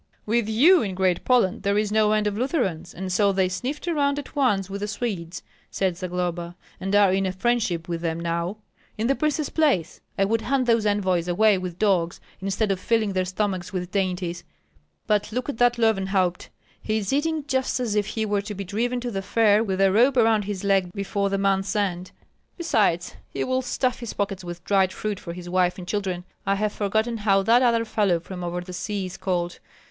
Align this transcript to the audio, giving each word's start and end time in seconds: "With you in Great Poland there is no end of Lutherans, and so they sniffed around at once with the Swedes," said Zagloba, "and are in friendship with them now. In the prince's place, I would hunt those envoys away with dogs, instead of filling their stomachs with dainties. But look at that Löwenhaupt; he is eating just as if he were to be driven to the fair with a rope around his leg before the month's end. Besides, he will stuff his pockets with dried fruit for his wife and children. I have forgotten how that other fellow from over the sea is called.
"With 0.25 0.49
you 0.49 0.81
in 0.81 0.95
Great 0.95 1.23
Poland 1.23 1.61
there 1.61 1.77
is 1.77 1.91
no 1.91 2.11
end 2.13 2.25
of 2.25 2.35
Lutherans, 2.35 2.91
and 2.91 3.13
so 3.13 3.31
they 3.31 3.47
sniffed 3.47 3.87
around 3.87 4.17
at 4.17 4.35
once 4.35 4.67
with 4.67 4.81
the 4.81 4.87
Swedes," 4.87 5.43
said 5.69 5.95
Zagloba, 5.95 6.55
"and 6.79 6.95
are 6.95 7.13
in 7.13 7.31
friendship 7.33 7.87
with 7.87 8.01
them 8.01 8.19
now. 8.19 8.57
In 8.97 9.05
the 9.05 9.13
prince's 9.13 9.51
place, 9.51 10.01
I 10.17 10.25
would 10.25 10.41
hunt 10.41 10.65
those 10.65 10.87
envoys 10.87 11.27
away 11.27 11.59
with 11.59 11.77
dogs, 11.77 12.19
instead 12.39 12.71
of 12.71 12.79
filling 12.79 13.13
their 13.13 13.25
stomachs 13.25 13.71
with 13.71 13.91
dainties. 13.91 14.43
But 15.05 15.31
look 15.31 15.47
at 15.49 15.59
that 15.59 15.75
Löwenhaupt; 15.77 16.47
he 16.81 16.97
is 16.97 17.13
eating 17.13 17.45
just 17.45 17.79
as 17.79 17.93
if 17.93 18.07
he 18.07 18.25
were 18.25 18.41
to 18.41 18.55
be 18.55 18.63
driven 18.63 18.99
to 19.01 19.11
the 19.11 19.21
fair 19.21 19.63
with 19.63 19.79
a 19.79 19.91
rope 19.91 20.17
around 20.17 20.45
his 20.45 20.63
leg 20.63 20.91
before 20.93 21.29
the 21.29 21.37
month's 21.37 21.75
end. 21.75 22.09
Besides, 22.57 23.17
he 23.29 23.43
will 23.43 23.61
stuff 23.61 23.99
his 23.99 24.13
pockets 24.13 24.43
with 24.43 24.63
dried 24.63 24.91
fruit 24.93 25.19
for 25.19 25.33
his 25.33 25.47
wife 25.47 25.77
and 25.77 25.87
children. 25.87 26.23
I 26.43 26.55
have 26.55 26.73
forgotten 26.73 27.17
how 27.17 27.43
that 27.43 27.61
other 27.61 27.85
fellow 27.85 28.19
from 28.19 28.43
over 28.43 28.61
the 28.61 28.73
sea 28.73 29.05
is 29.05 29.15
called. 29.15 29.59